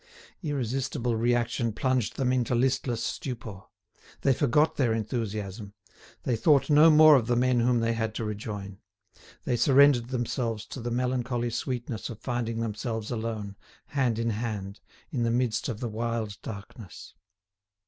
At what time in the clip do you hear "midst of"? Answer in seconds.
15.29-15.81